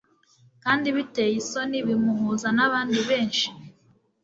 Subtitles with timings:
[0.63, 3.47] kandi biteye isoni bimuhuza nabandi benshi